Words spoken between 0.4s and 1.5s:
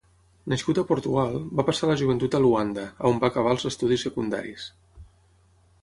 Nascut a Portugal,